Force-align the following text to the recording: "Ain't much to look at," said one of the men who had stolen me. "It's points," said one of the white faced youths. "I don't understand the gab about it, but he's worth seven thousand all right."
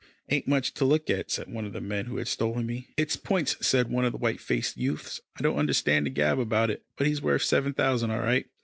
"Ain't 0.31 0.47
much 0.47 0.73
to 0.73 0.83
look 0.83 1.11
at," 1.11 1.29
said 1.29 1.47
one 1.47 1.63
of 1.63 1.73
the 1.73 1.79
men 1.79 2.07
who 2.07 2.17
had 2.17 2.27
stolen 2.27 2.65
me. 2.65 2.87
"It's 2.97 3.15
points," 3.15 3.55
said 3.61 3.91
one 3.91 4.03
of 4.03 4.11
the 4.13 4.17
white 4.17 4.39
faced 4.39 4.75
youths. 4.75 5.21
"I 5.37 5.43
don't 5.43 5.59
understand 5.59 6.07
the 6.07 6.09
gab 6.09 6.39
about 6.39 6.71
it, 6.71 6.83
but 6.97 7.05
he's 7.05 7.21
worth 7.21 7.43
seven 7.43 7.71
thousand 7.73 8.09
all 8.09 8.17
right." 8.17 8.47